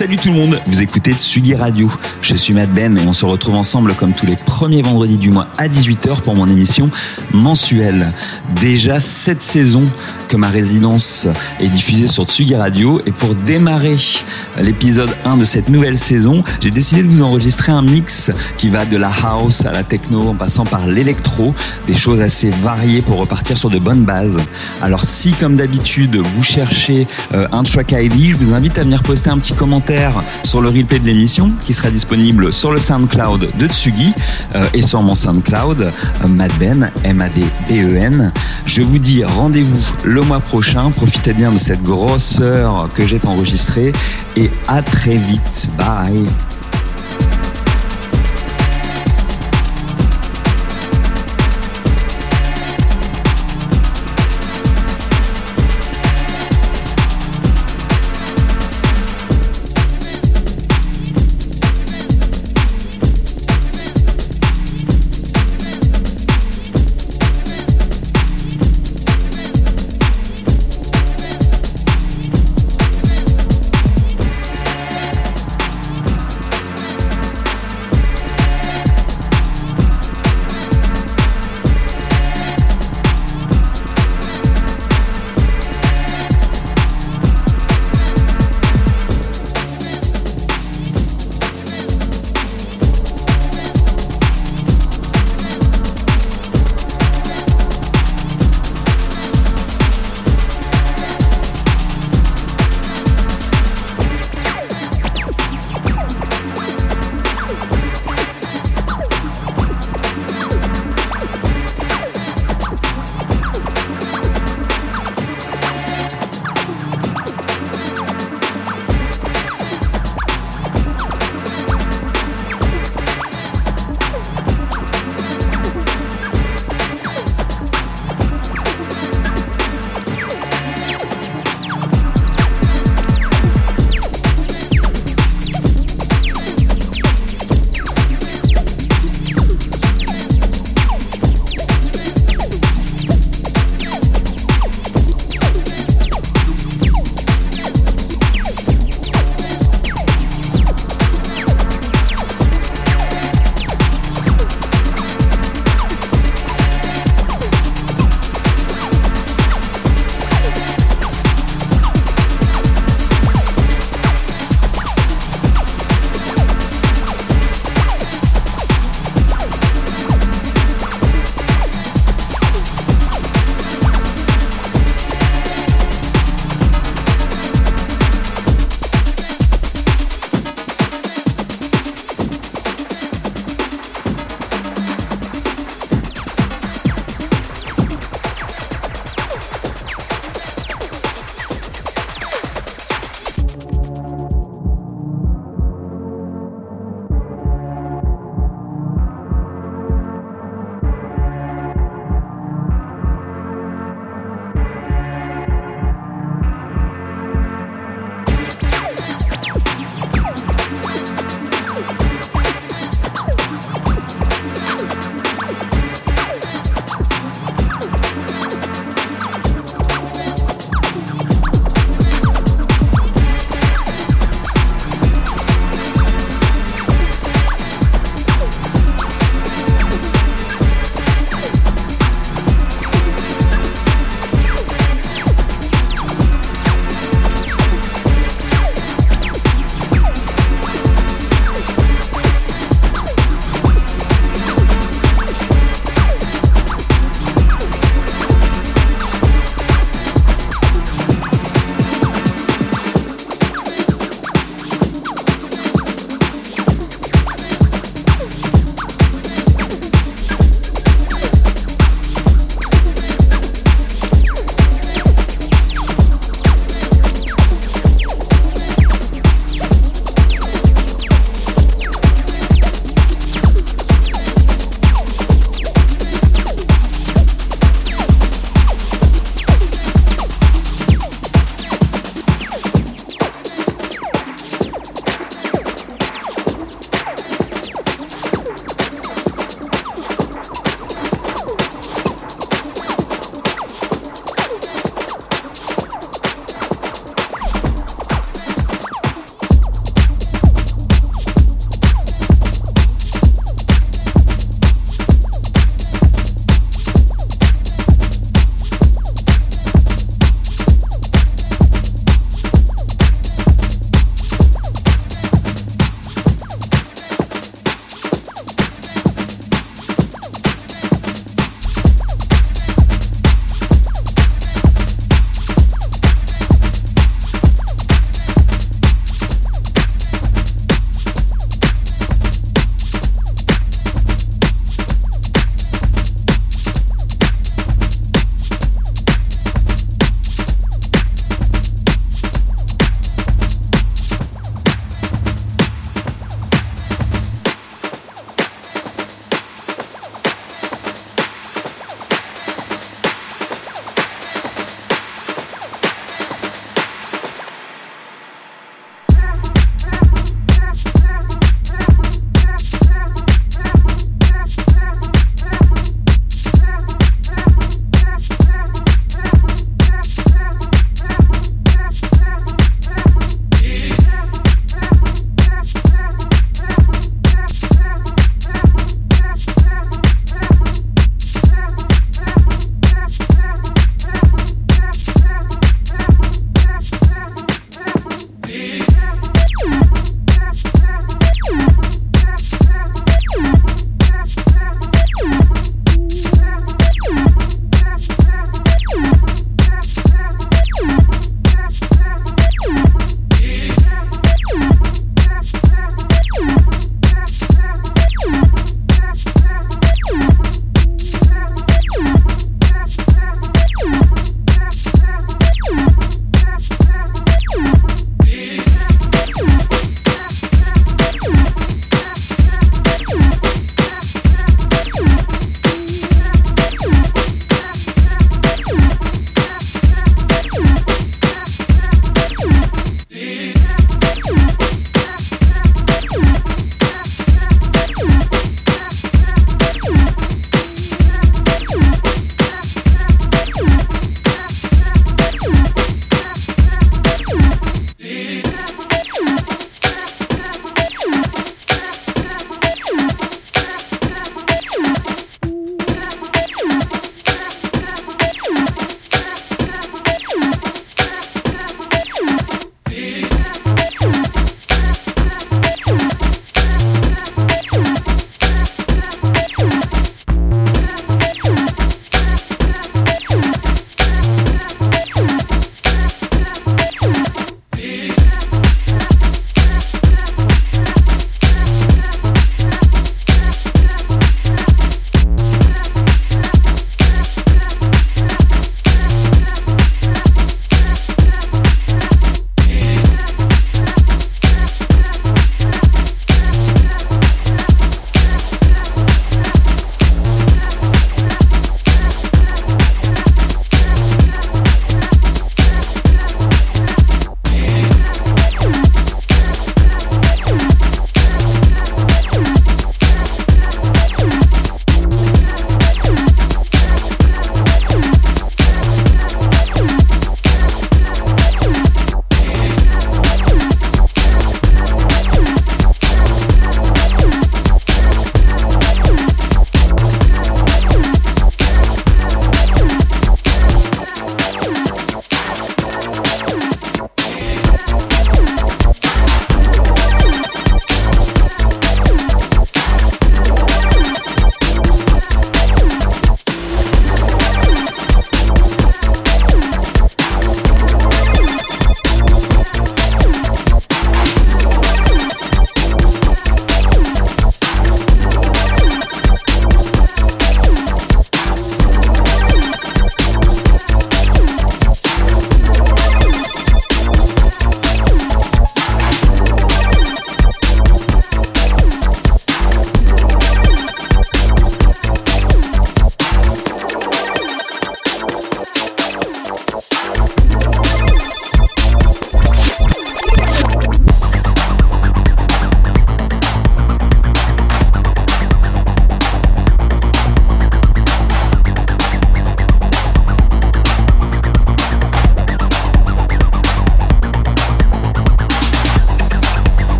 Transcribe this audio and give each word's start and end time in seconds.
Salut 0.00 0.16
tout 0.16 0.28
le 0.28 0.34
monde, 0.34 0.58
vous 0.64 0.80
écoutez 0.80 1.12
Tsugi 1.12 1.54
Radio. 1.54 1.92
Je 2.22 2.34
suis 2.34 2.54
Matt 2.54 2.72
Ben 2.72 2.96
et 2.96 3.06
on 3.06 3.12
se 3.12 3.26
retrouve 3.26 3.56
ensemble 3.56 3.92
comme 3.92 4.14
tous 4.14 4.24
les 4.24 4.34
premiers 4.34 4.80
vendredis 4.80 5.18
du 5.18 5.28
mois 5.28 5.48
à 5.58 5.68
18h 5.68 6.22
pour 6.22 6.34
mon 6.34 6.48
émission 6.48 6.88
mensuelle. 7.34 8.08
Déjà 8.62 8.98
cette 8.98 9.42
saison 9.42 9.86
que 10.26 10.38
ma 10.38 10.48
résidence 10.48 11.28
est 11.60 11.68
diffusée 11.68 12.06
sur 12.06 12.24
Tsugi 12.24 12.56
Radio 12.56 12.98
et 13.04 13.10
pour 13.12 13.34
démarrer 13.34 13.96
l'épisode 14.58 15.10
1 15.26 15.36
de 15.36 15.44
cette 15.44 15.68
nouvelle 15.68 15.98
saison, 15.98 16.44
j'ai 16.62 16.70
décidé 16.70 17.02
de 17.02 17.08
vous 17.08 17.22
enregistrer 17.22 17.70
un 17.70 17.82
mix 17.82 18.32
qui 18.56 18.70
va 18.70 18.86
de 18.86 18.96
la 18.96 19.10
house 19.10 19.66
à 19.66 19.72
la 19.72 19.82
techno 19.82 20.28
en 20.28 20.34
passant 20.34 20.64
par 20.64 20.86
l'électro, 20.86 21.54
des 21.86 21.94
choses 21.94 22.22
assez 22.22 22.48
variées 22.48 23.02
pour 23.02 23.18
repartir 23.18 23.58
sur 23.58 23.68
de 23.68 23.78
bonnes 23.78 24.04
bases. 24.04 24.38
Alors 24.80 25.04
si 25.04 25.32
comme 25.32 25.56
d'habitude 25.56 26.16
vous 26.16 26.42
cherchez 26.42 27.06
euh, 27.34 27.46
un 27.52 27.64
track 27.64 27.92
ID, 27.92 28.30
je 28.30 28.36
vous 28.36 28.54
invite 28.54 28.78
à 28.78 28.82
venir 28.82 29.02
poster 29.02 29.28
un 29.28 29.38
petit 29.38 29.52
commentaire 29.52 29.89
sur 30.44 30.60
le 30.60 30.68
replay 30.68 30.98
de 31.00 31.06
l'émission 31.06 31.50
qui 31.64 31.72
sera 31.72 31.90
disponible 31.90 32.52
sur 32.52 32.70
le 32.70 32.78
SoundCloud 32.78 33.56
de 33.56 33.66
Tsugi 33.66 34.14
euh, 34.54 34.66
et 34.72 34.82
sur 34.82 35.02
mon 35.02 35.14
SoundCloud 35.14 35.80
euh, 35.80 36.28
Madben, 36.28 36.90
M-A-D-B-E-N. 37.02 38.32
Je 38.66 38.82
vous 38.82 38.98
dis 38.98 39.24
rendez-vous 39.24 39.94
le 40.04 40.20
mois 40.22 40.40
prochain. 40.40 40.90
Profitez 40.90 41.32
bien 41.32 41.50
de 41.52 41.58
cette 41.58 41.82
grosse 41.82 42.40
heure 42.40 42.88
que 42.94 43.06
j'ai 43.06 43.20
enregistrée 43.26 43.92
et 44.36 44.50
à 44.68 44.82
très 44.82 45.16
vite. 45.16 45.68
Bye. 45.76 46.26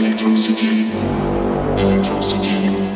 Electricity, 0.00 0.90
electricity. 1.76 2.89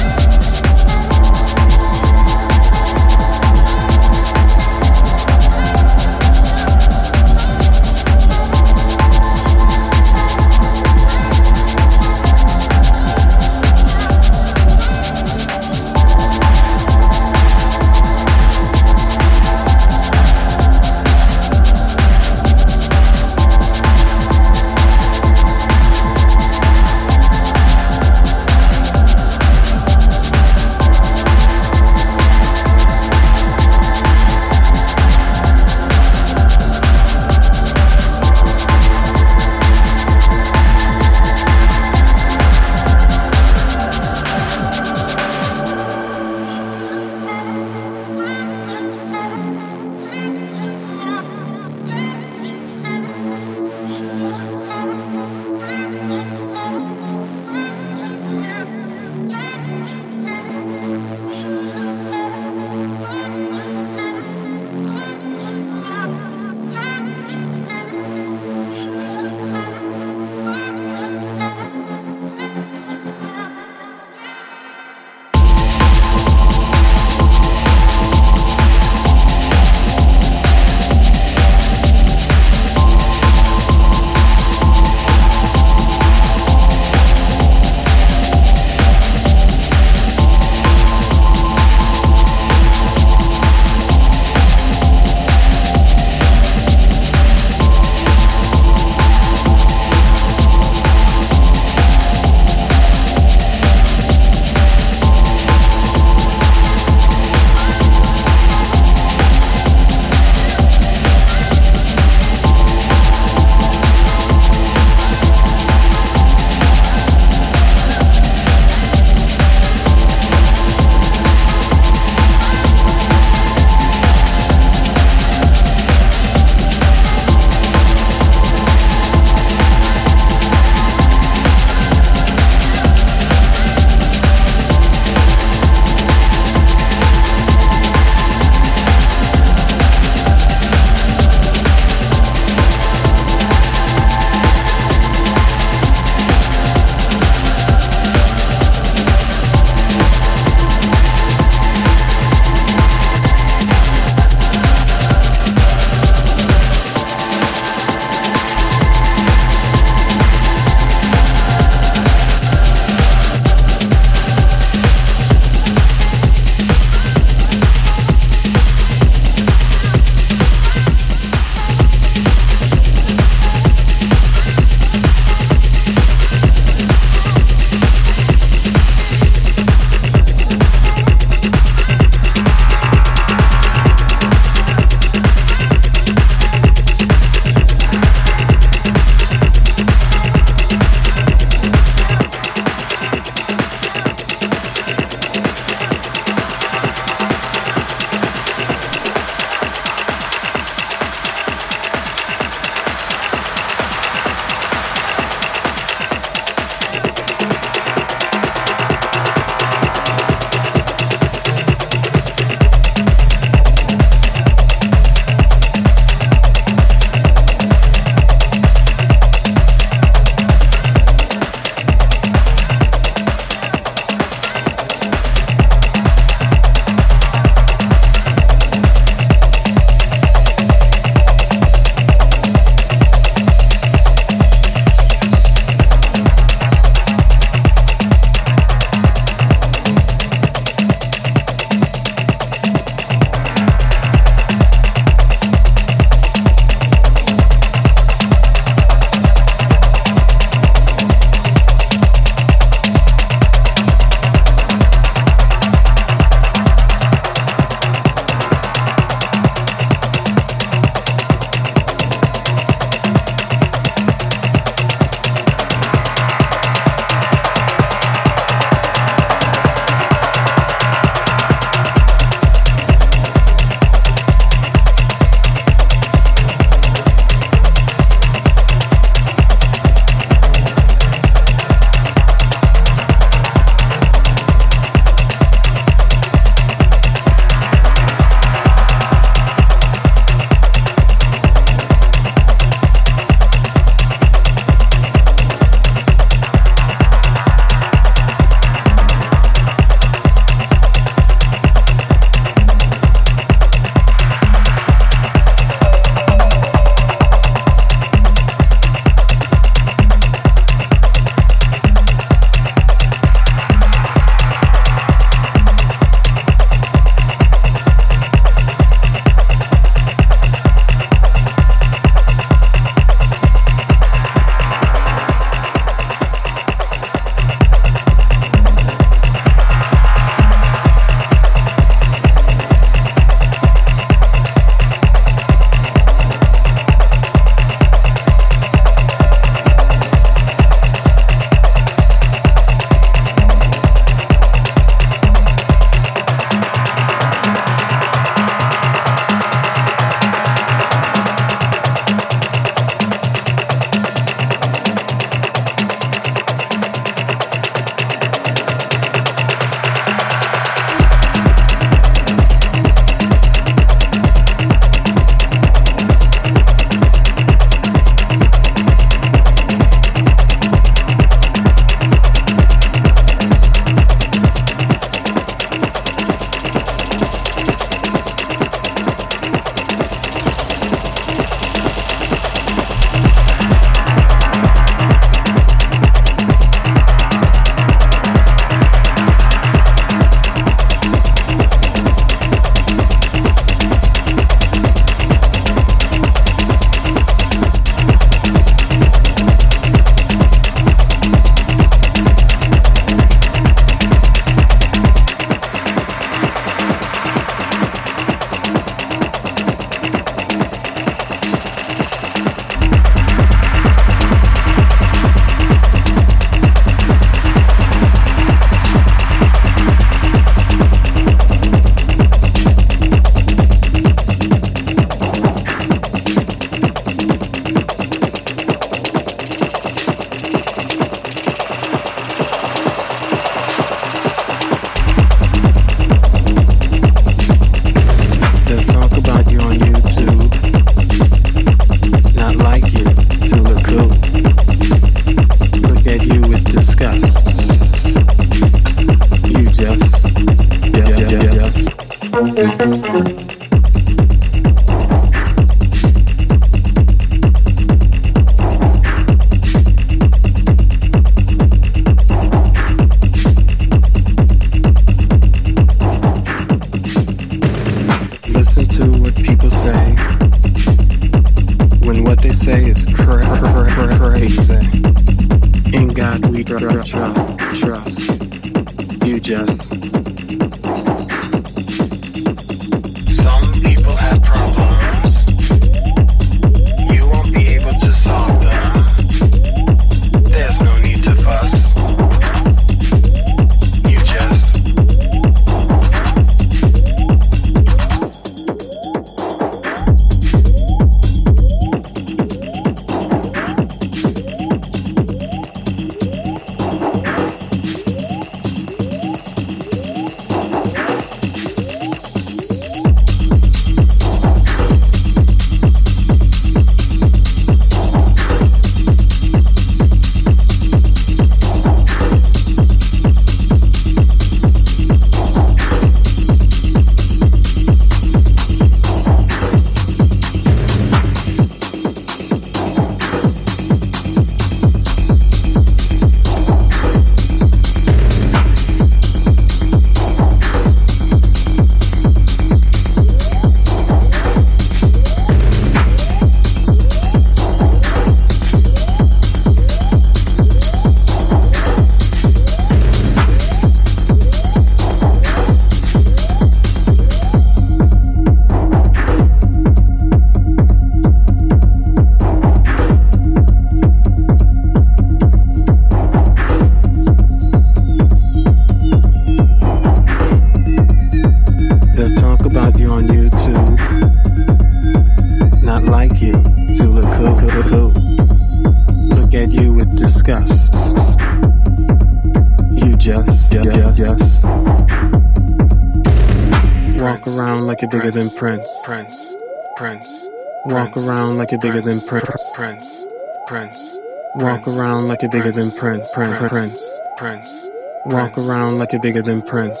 You're 591.74 591.80
bigger 591.80 592.00
than 592.00 592.20
Prince. 592.20 592.72
Prince. 592.76 593.26
Prince. 593.66 594.18
Walk 594.54 594.86
around 594.86 595.26
like 595.26 595.42
you're 595.42 595.50
bigger 595.50 595.72
than 595.72 595.90
Prince. 595.90 596.32
Prince. 596.32 596.68
Prince. 596.68 597.20
Prince. 597.36 597.90
Walk 598.26 598.56
around 598.56 598.98
like 598.98 599.10
you're 599.10 599.20
bigger 599.20 599.42
than 599.42 599.60
Prince. 599.60 600.00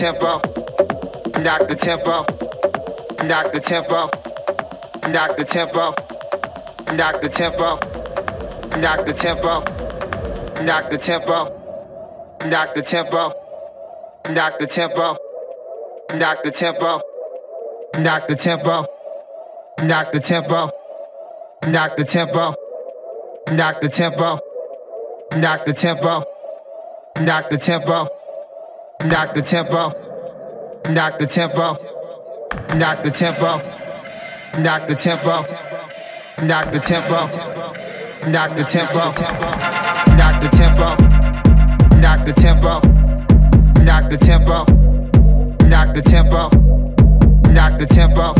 Tempo, 0.00 0.40
knock 1.42 1.68
the 1.68 1.76
tempo, 1.76 2.24
knock 3.22 3.52
the 3.52 3.60
tempo, 3.60 4.08
knock 5.10 5.36
the 5.36 5.44
tempo, 5.44 5.92
knock 6.96 7.20
the 7.20 7.28
tempo, 7.28 7.76
knock 8.80 9.04
the 9.04 9.12
tempo, 9.12 9.60
knock 10.64 10.88
the 10.88 10.96
tempo, 10.96 11.44
knock 12.48 12.72
the 12.74 12.82
tempo, 12.82 13.28
knock 14.30 14.58
the 14.58 14.66
tempo, 14.66 15.20
knock 16.08 16.42
the 16.44 16.50
tempo, 16.50 16.98
knock 17.98 18.26
the 18.28 18.36
tempo, 18.40 18.86
knock 19.82 20.12
the 20.12 20.18
tempo, 20.18 20.64
knock 21.66 21.96
the 21.96 22.04
tempo, 22.04 22.54
knock 23.52 23.80
the 23.82 23.88
tempo, 23.88 24.40
knock 25.36 25.64
the 25.66 25.72
tempo, 25.74 26.24
knock 27.20 27.50
the 27.50 27.58
tempo. 27.58 28.19
Knock 29.04 29.32
the 29.32 29.40
tempo. 29.40 29.88
Knock 30.92 31.18
the 31.18 31.26
tempo. 31.26 31.74
Knock 32.76 33.02
the 33.02 33.10
tempo. 33.10 33.58
Knock 34.58 34.86
the 34.88 34.94
tempo. 34.94 35.42
Knock 36.46 36.70
the 36.70 36.80
tempo. 36.80 37.26
Knock 38.28 38.56
the 38.56 38.64
tempo. 38.64 39.10
Knock 40.16 40.40
the 40.42 40.48
tempo. 40.50 40.96
Knock 41.96 42.24
the 42.26 42.32
tempo. 42.32 42.80
Knock 43.80 44.10
the 44.10 44.18
tempo. 44.18 44.64
Knock 45.64 45.94
the 45.94 46.02
tempo. 46.02 46.50
Knock 47.48 47.78
the 47.78 47.86
tempo. 47.86 48.34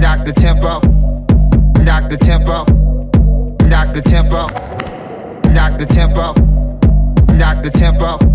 Knock 0.00 0.24
the 0.24 0.32
tempo. 0.32 0.80
Knock 1.84 2.08
the 2.08 2.16
tempo. 2.16 2.64
Knock 3.68 3.94
the 3.94 4.02
tempo. 4.02 4.46
Knock 5.52 5.78
the 5.78 5.86
tempo. 5.86 6.34
Knock 7.38 7.62
the 7.62 7.70
tempo 7.70 8.31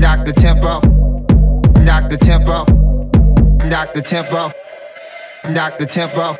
knock 0.00 0.24
the 0.24 0.32
tempo, 0.32 0.80
knock 1.84 2.08
the 2.08 2.16
tempo, 2.16 2.64
knock 3.68 3.92
the 3.92 4.00
tempo, 4.00 4.50
knock 5.52 5.76
the 5.76 5.84
tempo, 5.86 6.36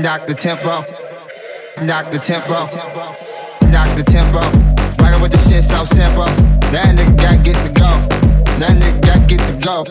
knock 0.00 0.26
the 0.26 0.34
tempo, 0.34 0.82
knock 1.84 2.10
the 2.10 2.18
tempo, 2.18 2.66
knock 3.70 3.96
the 3.96 4.02
tempo. 4.02 4.40
Rockin' 5.02 5.20
with 5.20 5.32
the 5.32 5.38
shit 5.38 5.62
so 5.62 5.84
simple. 5.84 6.24
That 6.72 6.96
nigga 6.96 7.16
got 7.20 7.44
get 7.44 7.60
to 7.66 7.72
go. 7.72 7.90
That 8.58 8.80
nigga 8.80 9.00
got 9.04 9.28
get 9.28 9.46
to 9.46 9.54
go. 9.60 9.84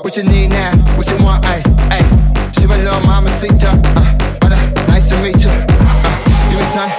What 0.00 0.16
you 0.16 0.24
need 0.24 0.48
now? 0.48 0.74
What 0.96 1.10
you 1.10 1.22
want? 1.22 1.44
Ay, 1.44 1.62
ay. 1.92 2.50
She 2.58 2.66
my 2.66 2.78
little 2.78 3.00
mamacita. 3.00 3.68
Uh, 3.84 4.38
but, 4.40 4.52
uh, 4.52 4.86
nice 4.88 5.10
to 5.10 5.20
meet 5.20 5.44
you. 5.44 5.50
Uh, 5.52 6.48
give 6.48 6.58
me 6.58 6.64
some, 6.64 6.90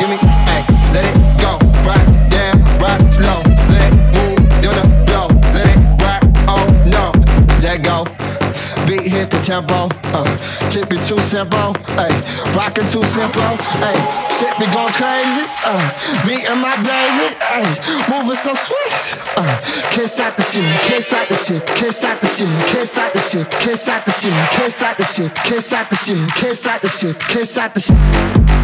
give 0.00 0.10
me, 0.10 0.18
ay, 0.50 0.66
let 0.92 1.04
it 1.06 1.16
go. 1.40 1.58
Right 1.86 2.30
down, 2.30 2.80
right 2.80 3.14
slow. 3.14 3.49
Hit 9.20 9.30
the 9.30 9.40
tempo, 9.40 9.88
uh, 10.16 10.24
tip 10.70 10.88
it 10.92 11.02
too 11.04 11.20
simple, 11.20 11.76
ayy, 12.00 12.16
rockin' 12.56 12.88
too 12.88 13.04
simple, 13.04 13.52
ayy, 13.84 14.00
shit 14.32 14.54
be 14.56 14.64
going 14.72 14.92
crazy, 14.96 15.44
uh, 15.68 15.84
me 16.24 16.40
and 16.48 16.60
my 16.60 16.74
baby, 16.80 17.28
ayy, 17.52 17.68
moving 18.08 18.34
so 18.34 18.54
sweet, 18.54 19.20
uh, 19.36 19.60
kiss 19.92 20.18
out 20.18 20.36
the 20.38 20.42
shit, 20.42 20.64
kiss 20.88 21.12
out 21.12 21.28
the 21.28 21.36
shit, 21.36 21.60
kiss 21.76 22.02
out 22.02 22.20
the 22.22 22.28
shit, 22.28 22.48
kiss 22.66 22.96
out 22.96 23.12
the 23.12 23.20
shit, 23.20 23.50
kiss 23.60 23.88
out 23.88 24.04
the 24.06 24.12
shit, 24.12 24.34
kiss 24.56 24.82
out 24.82 24.96
the 24.96 25.04
shit, 25.04 25.34
kiss 25.44 25.72
out 25.72 25.90
the 25.90 25.96
shit, 25.96 26.34
kiss 26.34 26.66
out 26.66 26.80
the 26.80 26.88
shit, 26.88 27.18
the 27.74 27.80
shit. 27.80 28.59